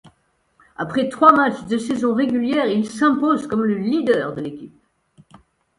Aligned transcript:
Après 0.77 1.09
trois 1.09 1.31
matchs 1.31 1.63
de 1.67 1.77
saison 1.77 2.15
régulière, 2.15 2.65
il 2.65 2.89
s'impose 2.89 3.45
comme 3.45 3.61
le 3.63 3.77
leader 3.77 4.33
de 4.33 4.41
l'équipe. 4.41 4.75